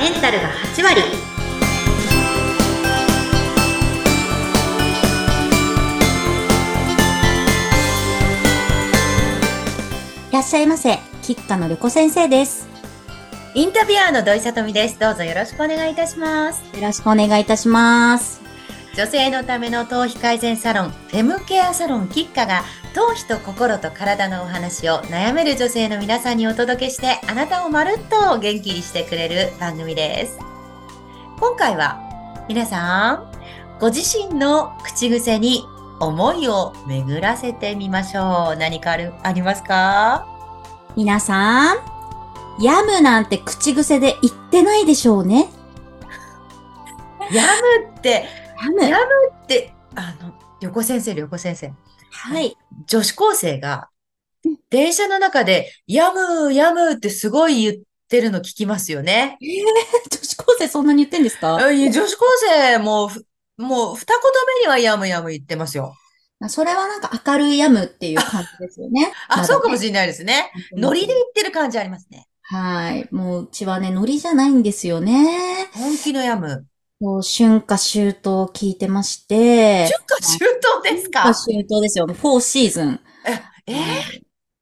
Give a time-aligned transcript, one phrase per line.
[0.00, 1.02] メンタルが8割
[10.30, 12.66] いらっしゃいませ吉川の旅子先生です
[13.54, 14.98] インタビュアーの土井さとみです。
[14.98, 16.62] どうぞよろしくお願いいたします。
[16.74, 18.40] よろしくお願いいたします
[18.96, 22.62] 女性のための頭皮改善サロン、フェムケアサロンキッカが、
[22.94, 30.38] 頭皮と心と体のお話を悩める女性の皆さんにお届けして、あなたをまるっと元気にしてくれる番組です。
[31.38, 32.00] 今回は、
[32.48, 33.32] 皆さん、
[33.80, 35.64] ご自身の口癖に
[36.00, 38.56] 思いを巡らせてみましょう。
[38.56, 40.26] 何かある、ありますか？
[40.96, 41.78] 皆さん
[42.60, 45.48] やむなんて口癖で言ってないでしょうね
[47.32, 47.44] や
[47.84, 48.26] むって、
[48.60, 49.04] やむやむ
[49.44, 51.72] って、あの、旅行先生、旅行先生。
[52.10, 52.56] はい
[52.86, 53.88] 女子高生が、
[54.70, 57.76] 電車の中で、やむ、やむってすごい言っ
[58.08, 59.38] てるの聞きますよね。
[60.10, 61.56] 女子高生そんなに言ってんですか？
[61.56, 63.24] あいや女子高生も、ふ
[63.58, 64.16] もう二言
[64.58, 65.94] 目にはやむやむ言ってますよ。
[66.48, 69.12] それはなんか明るいやむっていう感じですよね。
[69.28, 70.50] あ、そうかもれしれないですね。
[70.72, 72.26] ノリで言ってる感じありますね。
[72.42, 73.06] はい。
[73.12, 75.68] もううちはね、ノリじゃないんですよね。
[75.74, 76.66] 本気のやむ。
[77.00, 80.38] もう春夏秋冬聞いてまして、春夏秋
[80.84, 81.20] 冬ですか？
[81.22, 82.06] 春夏秋冬ですよ。
[82.06, 83.00] フォーシーズン。
[83.66, 83.76] えー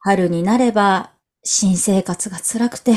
[0.00, 1.10] 春になれば
[1.42, 2.94] 新生活が辛くて、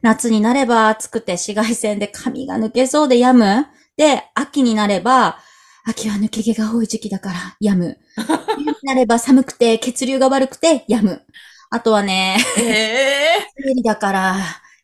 [0.00, 3.66] 夏になれば暑くて紫外線で髪が抜けそうで病む。
[3.98, 5.38] で、秋になれば、
[5.84, 7.98] 秋は抜け毛が多い時期だから病む。
[8.56, 11.22] 冬になれば寒くて血流が悪くて病む。
[11.70, 14.36] あとはね、え生理だから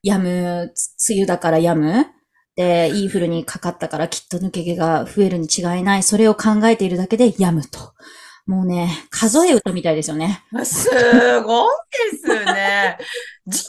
[0.03, 0.23] 病
[0.67, 2.06] む、つ 梅雨だから病む。
[2.57, 6.03] で、インフルにかかったからきっと抜け毛が増えるに違いない。
[6.03, 7.95] それを考えているだけで病むと。
[8.47, 10.45] もうね、数え歌みたいですよね。
[10.53, 10.89] ー、す
[11.43, 11.75] ごい
[12.13, 12.99] ですね。
[13.47, 13.65] じっ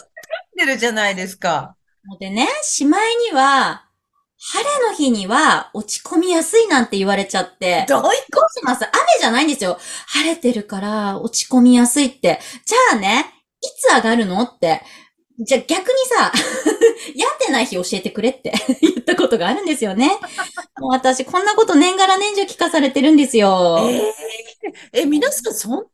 [0.58, 1.76] てるじゃないですか。
[2.20, 3.86] でね、しまいには、
[4.38, 7.86] 晴れの日には落ち込みやすいなんて言われちゃって。
[7.90, 8.14] どういうどう
[8.54, 9.80] します雨じゃないんですよ。
[10.08, 12.40] 晴れてるから落ち込みやすいって。
[12.66, 14.44] じゃあね、いつ上がるの？
[14.44, 14.84] って。
[15.40, 16.32] じゃあ逆にさ、
[17.14, 20.08] 病んでない日教えてくれって 言ったことがあるんですよね。
[20.80, 23.80] もう私こんなこと年がら年中聞かされてるんですよ。
[23.82, 25.86] えー、え、皆さんそんなに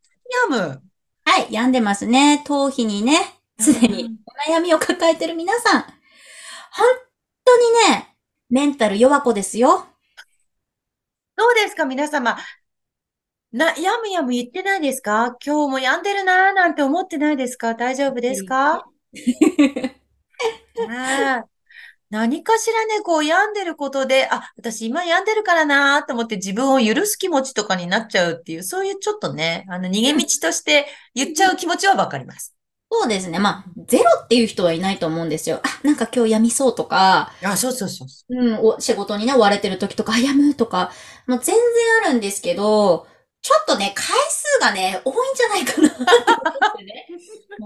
[0.51, 0.81] 病む？
[1.25, 2.43] はい、病んでますね。
[2.45, 3.17] 頭皮にね、
[3.59, 5.81] すでにお悩みを抱えてる皆さん。
[5.81, 6.87] 本
[7.43, 8.15] 当にね、
[8.49, 9.87] メンタル弱子ですよ。
[11.35, 12.37] どうですか、皆様？
[13.51, 15.35] な、やむやむ言ってないですか？
[15.45, 17.73] 今日も病んでるなーなんて思ってないですか？
[17.73, 18.85] 大丈夫ですか？
[20.77, 21.51] ねえ
[22.11, 32.53] 何かしらね、こう病んでることで、あ、私今病んでるからなーと思って自分を許す気持ちとかになっちゃうっていう、そういうちょっとね、あの逃げ道として言っちゃう気持ちはわかります。
[32.91, 33.39] そうですね。
[33.39, 35.61] まあ、ゼロっていう人はいないと思うんですよ。
[35.63, 40.91] あ、なんか今日病みそうとか、あ、そうそうそうそうん、お仕事にね、追われてる時とか、あ病むとか、
[41.27, 41.61] もう全然
[42.07, 43.07] あるんですけど、
[43.41, 46.40] ちょっとね、回数がね、多いんじゃないかな。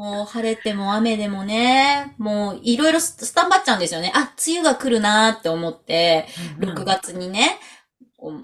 [0.06, 4.12] もう晴れても雨でもね、もういろいろススタンバっちゃうんですよね。
[4.14, 6.28] あ、梅雨が来るなーって思って、
[6.62, 6.64] う。
[6.64, 7.58] 6月にね、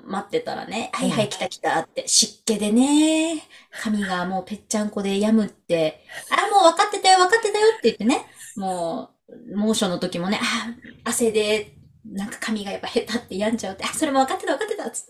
[0.08, 3.44] 待ってたらね、はいはうんい来た来たって、湿気でね、
[3.84, 9.12] 髪がもうぺっちゃんこで病むって、あ、もう分かってたよ分かってたよって言ってね、も
[9.54, 10.74] う、猛暑の時もね、あ、
[11.04, 15.06] 汗で、なんか髪がやっぱ下手って病んじゃうって、あ、それも分かってた分かってたっつっ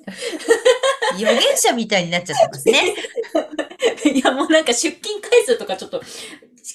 [1.16, 2.95] 預言者みたいになっちゃってますね。
[4.01, 4.09] て。
[4.17, 6.01] いや、もうなんか出勤回数とかちょっと、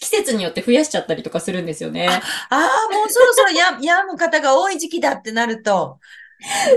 [0.00, 2.08] 季節によって増やしちゃったりとかするんですよね。
[2.08, 2.20] あ
[2.50, 5.98] あ、もうそろそろや 病む方が多い時期だってなると、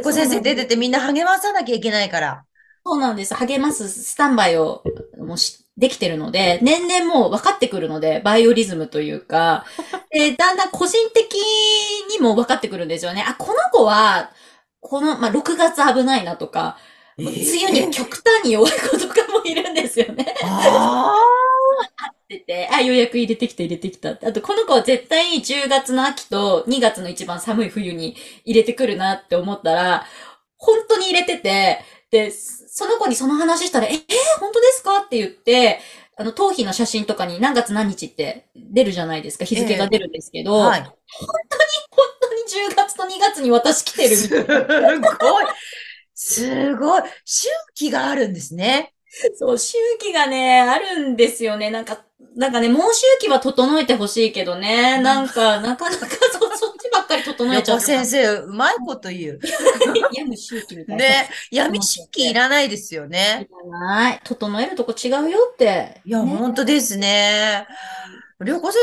[0.04, 2.44] ご先生出ててみんな励まさなきゃいけないから。
[2.86, 3.34] そうなんです。
[3.36, 4.84] 励ますスタンバイを
[5.18, 9.66] もうしできてるので、年々もう分かってくるので、バイオリズムというか、
[10.12, 11.36] でだんだん個人的
[12.10, 13.24] にも分かってくるんですよね。
[13.28, 14.32] あ、この子は、
[14.82, 16.78] この、まあ、6月危ないなとか、
[17.18, 20.26] えー梅雨に極端に弱い子とかもいるんですよね。
[21.98, 24.26] あってて、 あ、予約入れてきた入れてきたって。
[24.28, 28.16] あと、この子は絶対10月の秋と2月の一番寒い冬に
[28.46, 30.06] 入れてくるなって思ったら、
[30.58, 31.80] 本当に入れてて、
[32.12, 34.00] で、その子にその話したら、え、えー
[34.40, 35.80] 本当ですかって言って、
[36.18, 39.46] あの、頭皮の写真とかに何月何日って出るじゃないですか。
[39.46, 40.96] 日付が出るんですけあ、ど、はい。
[41.92, 44.56] 本当に10月と2月に私来てるみすたいな。
[45.20, 45.46] ごい。
[46.16, 47.04] すごい。
[47.26, 48.94] 周期があるんですね。
[49.36, 51.72] そう、周期がね、あるんですよね。
[51.72, 55.02] なんか、なんかね、もう周期は整えてほしいけどね。
[55.02, 57.82] なんか、なかなか そ、そっちばっかり整えちゃ横う。
[57.86, 59.40] 先生、うまいこと言う。
[60.14, 61.04] 病む周期みたいな。
[61.06, 61.30] ね。
[61.52, 63.48] 闇周期いらないですよね。
[63.50, 64.22] いらない。
[64.24, 66.02] 整えるとこ違うよって。
[66.06, 67.66] いや、ね本当ですね。
[68.42, 68.80] りょうこ先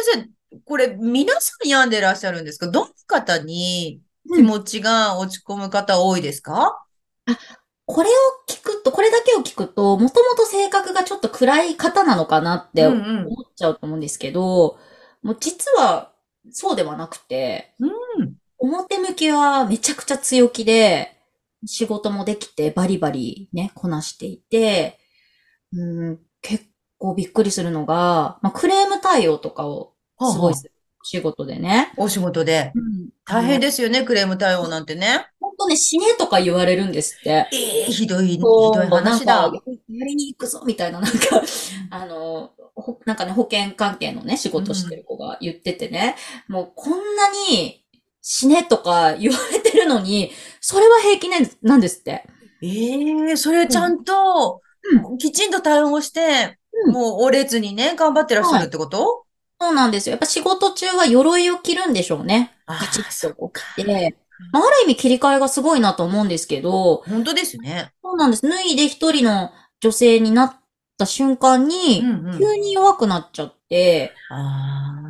[0.51, 2.67] 生、これ、皆さん病んでらっしゃるんですか？
[2.69, 4.01] どんな方に
[4.35, 6.83] 気持ちが落ち込む方多いですか？
[7.87, 8.13] これを
[8.49, 13.33] 聞くと、これだけを聞くと、もともと性格がちょっと暗い方なのかなってうん思うん。
[13.33, 14.79] っちゃうと思うんですけど、
[15.23, 16.13] もう実は
[16.51, 17.87] そうではなくて、う
[18.23, 18.35] ん。
[18.59, 21.13] 表向きはめちゃくちゃ強気で、
[21.65, 24.99] 仕事もできてバリバリね、こなしていて、
[25.73, 26.65] うん、結
[26.99, 30.73] 構びっくりするのが、まあ、クレーム対応とかをはあはあすごいする
[31.03, 31.93] 仕事でね。
[31.97, 32.73] お仕事で。
[32.75, 33.67] うん大変で。
[33.67, 35.27] ですよね、クレーム対応なんてね。
[35.59, 37.49] 本当ね、死ねとか言われるんですって。
[37.53, 39.53] ええひどい、ひどい話だなん。
[39.53, 41.19] か、やりに行くぞ、みたいな、なんか、
[41.91, 46.17] あの、ほなんかね、保険関係のね、仕事してる子が言っててね、
[46.49, 47.83] もうこんなに
[48.21, 50.31] 死ねとか言われてるのに、
[50.61, 52.25] それは平気ねなんですって。
[52.63, 54.61] ええそれちゃんと、
[55.19, 59.25] きちんと対応して、うんもう折れずにね、頑張ってらっしゃるってこと？
[59.59, 60.13] そうなんですよ。
[60.13, 62.55] やっぱ仕事中は鎧を着るんでしょうね。
[62.67, 63.47] あガチあ、そッとこ。
[63.55, 64.15] う着て。
[64.53, 67.93] まあある意味切り替えがすごいなと思うんですけど、本当ですね。
[68.03, 68.49] そうなんです。
[68.49, 69.51] 脱いで一人の
[69.81, 70.57] 女性になっ
[70.99, 72.39] た瞬間にう、んうん。
[72.39, 75.03] 急に弱くなっちゃって、あ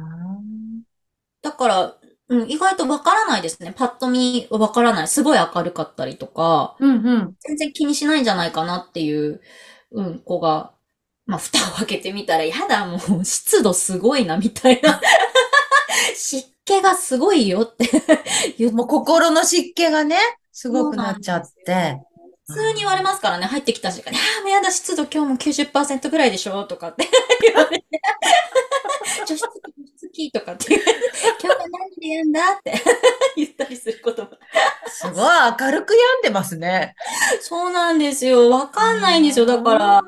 [1.43, 1.97] だから、
[2.29, 3.73] うん、意外とわからないですね。
[3.77, 5.09] パッと見わからない。
[5.09, 6.77] すごい明るかったりとか、あ。
[6.81, 7.35] うんうん。
[7.41, 9.41] 全然気にしないんじゃないかなっていう、
[9.93, 10.73] うん、子が、
[11.27, 15.01] まあ、蓋を開けてみたら、やだ、もう、湿度すごいな、みたいな。
[16.17, 17.89] 湿 気がすごいよって
[18.73, 20.19] もう心の湿気がね、
[20.53, 21.99] すごくなっちゃって。
[22.49, 27.09] 普通に言われますからね、入ってきた瞬間に、ああ、もうやだ、湿度今日も90%ぐらいでしょとかって
[27.43, 27.87] 言われて、
[29.27, 31.01] 除湿機、除湿機とかって言われて、
[31.43, 32.75] 今日は何でやんだって
[33.37, 34.39] 言ったりすることが。
[34.89, 36.95] すごい明るく病んでますね。
[37.41, 38.49] そうなんですよ。
[38.49, 39.47] わかんないんですよ。
[39.47, 40.03] だから、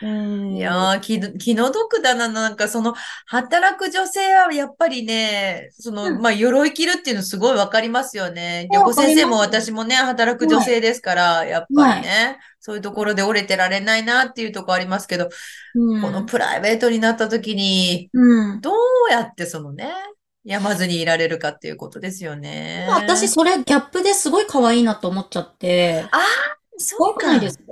[0.00, 0.56] うん。
[0.56, 2.28] いやー、気の、気の毒だな。
[2.28, 2.94] なんかその、
[3.26, 8.68] 働く女性はやっぱりね、その、うんまあ、鎧着るっていうのすごいわかりますよね。
[8.72, 15.30] 旅行先生も私もね、働く女性ですから、やっぱりね、そういうところで折れてられないなっていうところありますけど、
[15.74, 18.60] うん、このプライベートになった時に、うん。
[18.60, 18.74] どう
[19.10, 19.92] やってそのね、
[20.44, 22.86] 病まずにいられるかっていうことですよね。
[22.88, 26.06] 私、それギャップですごい可愛いなと思っちゃって、
[26.78, 27.40] そうか怖くない。
[27.40, 27.64] ですか？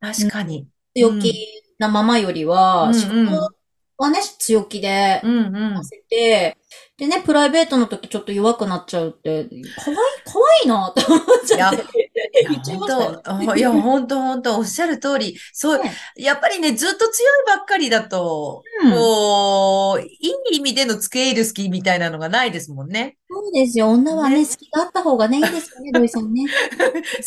[0.00, 0.68] 確かに。
[0.96, 1.32] 強気
[1.78, 3.52] なままよりは、うん仕事
[3.98, 5.84] はね、強気でさ。
[5.84, 6.58] せて、
[6.98, 10.32] でね、プライベートの時ちょっと弱くなっちゃうって、可愛い、可
[10.62, 12.10] 愛いなって思っちゃって。
[12.42, 20.08] いや、 本当、あいや、本当、本当、おっしゃる通り、そう、ねやっぱりね、ずっと強いばっかりだと、うんこう、い
[20.52, 23.16] い意味での付け入る好きみたいなのがないですもんね。
[23.28, 23.90] そうですよ。
[23.90, 26.46] 女はね、ね隙があった方がね、いいですよね、 土井さんね。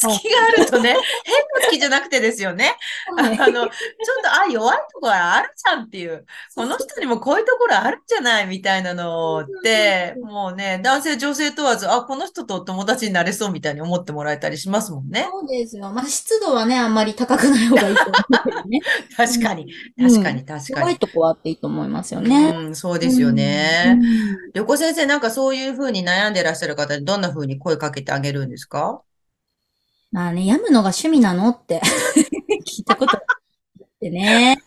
[0.01, 2.75] 好きがあるとね、変な好きじゃなくてですよね。
[3.17, 3.69] あはいの、ちょっ
[4.23, 6.25] と、あ、弱いところあるじゃんっていう、
[6.55, 15.27] この人にもこういうところあるんじゃないみたいなのって、もうね、男性、女性問わず、あ、この人と友達になれそうみたいに思ってもらえたりしますもんね。
[15.29, 15.91] そうですよ。
[15.91, 18.11] まあ、湿度はね、あんまり高くない方がいいと思
[18.65, 18.79] うね。
[19.17, 19.67] 確かに、
[19.97, 20.81] うん確かに、確かに。
[20.81, 22.55] 怖いとこはあっていいと思いますよね。
[22.57, 23.97] うん、そうですよね。
[23.99, 29.01] うん旅行先生、なんかそういうふうに悩んでらっしゃる方にどんなふうに声かけてあげるんですか？
[30.11, 31.81] まあね、病むのが趣味なのって
[32.65, 34.57] 聞いたことあってね。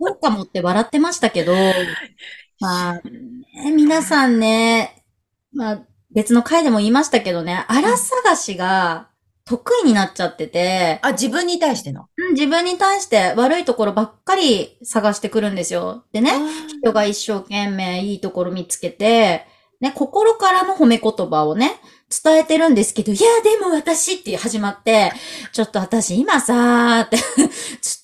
[0.00, 1.52] そうかもって笑ってましたけど、
[2.58, 5.04] まあ、ね、皆さんね、
[5.52, 5.80] まあ、
[6.10, 9.08] 別の回でも言いましたけどね、あら探しが
[9.44, 12.08] 得意になっちゃってて、あ、自分に対しての？
[12.16, 16.04] うん自分に対して悪いところばっかり探してくるんですよ。
[16.12, 16.32] でね、
[16.80, 19.46] 人が一生懸命いいところ見つけて、
[19.82, 21.80] ね、心からの褒め言葉をね、
[22.24, 25.12] 伝えてるんですけど、いや、でも私って始まって、
[25.52, 27.26] ちょっと私今さーって、ずっ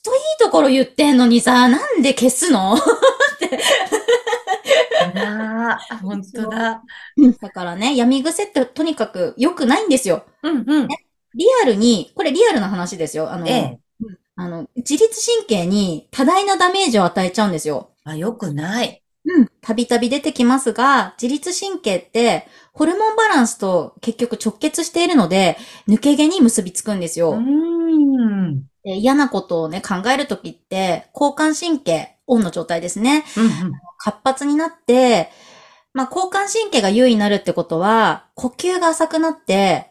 [0.03, 2.75] といいところ言ってんのにさ、なんで消すの？
[5.15, 6.83] ああ、本当だ。
[7.41, 10.25] だからね、闇癖ってとにかく良くないんですよ。
[10.43, 10.89] うんうん。
[10.89, 13.31] リアルに、これリアルな話ですよ。
[13.31, 13.79] あの、ええ。
[14.35, 17.91] あの、自律神経に多大なダメージを与えちゃうんですよ。
[18.05, 19.03] あ、よくない。
[19.29, 19.49] うん。
[19.61, 27.33] たびたび出てきますが、自律神経って、ホルモンバランスと結局直結しているので、抜け毛に結びつくんですよ。
[27.33, 28.63] うーん。
[28.85, 33.25] で嫌なことをね、考えるときって、交感神経、オンの状態ですね。
[33.37, 33.73] うんうん。
[33.99, 35.31] 活発になって、
[35.93, 39.91] まあ、交感神経が優位になるってことは、呼吸が浅くなって、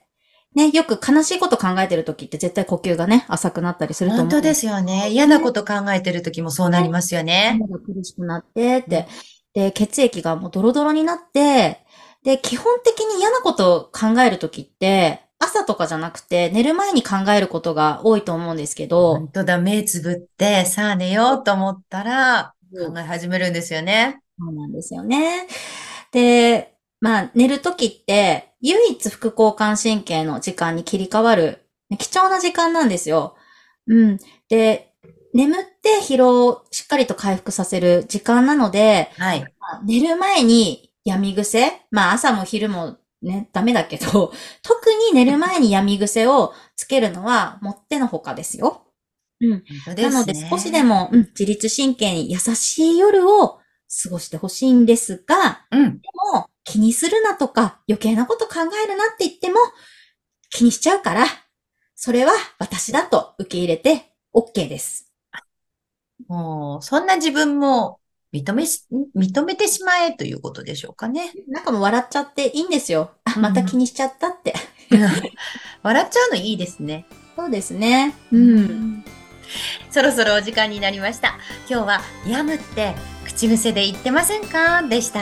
[0.57, 4.25] ね、よく悲しいこと考えてるときって絶対呼吸がね、浅くなったりすると思う。
[4.25, 5.09] 本当ですよね。
[5.11, 7.59] 嫌なこと考えてる時もそうなりますよね。
[7.85, 9.07] 苦しくなって、って、
[9.53, 11.85] で、血液がもうドロドロになって、
[12.23, 24.21] で、基本的に嫌なことを考えるときって、朝とかじゃなくて、寝る前に考えることが多いと思うんですけど、本当だ、目つぶって、さあ寝ようと思ったら、そう考え始めるんですよね。
[24.39, 25.47] なんですよね。
[26.11, 31.65] で、まあ、寝るときって、唯一副交感神経の時間に切り替わる、
[31.97, 33.35] 貴重な時間なんですよ。
[33.87, 34.17] うん。
[34.49, 34.93] で、
[35.33, 39.41] 眠って疲労をしっかりと回復させる時間なので、はい。
[39.41, 39.47] ま
[39.79, 48.83] あ寝る前に闇癖まあ朝も昼もね、ダメだけど、 特に寝る前に闇癖をつけるのはもってのほかですよ。
[49.39, 49.63] うん。
[49.95, 50.03] ね。
[50.03, 53.59] なので少しでも、うん、自律神経に優しい夜を
[54.03, 56.01] 過ごしてほしいんですが、うん。
[56.01, 59.55] でも気にするなとか余計なこと考えるなって言っても
[60.49, 61.25] 気にしちゃうから、
[61.95, 65.11] それは私だと受け入れて OK です。
[66.27, 67.99] もう、そんな自分も
[68.33, 71.31] 認めし、認めてしまえということでしょうかね。
[71.47, 73.11] なんかもう笑っちゃっていいんですよ。
[73.23, 74.53] あ、また気にしちゃったって。
[75.83, 77.05] 笑っちゃうのいいですね。
[77.35, 78.15] そうですね。
[78.31, 79.05] うん。
[79.89, 81.37] そろそろお時間になりました。
[81.69, 82.95] 今日は、やむって
[83.37, 84.81] 口癖で言ってませんか？
[84.81, 85.21] でした。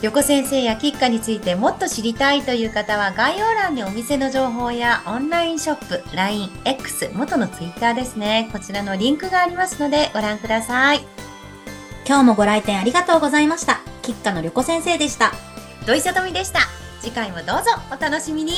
[0.00, 8.48] 横先生やキッカについてもっと知りたいという方は概要欄にお店の情報やオンラインショップ、LINE、X、元の Twitter ですね。
[8.50, 11.00] こちらのリンクがありますのでご覧ください。
[12.06, 13.80] 今日もご来店ありがとうございました。
[14.02, 15.32] 吉花の旅子先生でした。
[15.86, 16.60] 土井さとみでした。
[17.00, 18.52] 次回もどうぞお楽しみに。